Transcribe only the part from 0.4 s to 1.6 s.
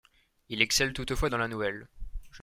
Il excelle toutefois dans la